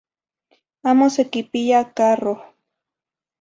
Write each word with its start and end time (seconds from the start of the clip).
Amo 0.89 1.05
sequipiya 1.15 1.79
carroh. 1.95 2.41